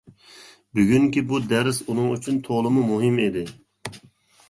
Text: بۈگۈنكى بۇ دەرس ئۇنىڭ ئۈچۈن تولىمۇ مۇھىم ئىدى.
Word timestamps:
بۈگۈنكى 0.79 1.23
بۇ 1.33 1.41
دەرس 1.53 1.83
ئۇنىڭ 1.87 2.09
ئۈچۈن 2.17 2.43
تولىمۇ 2.51 2.89
مۇھىم 2.91 3.25
ئىدى. 3.29 3.49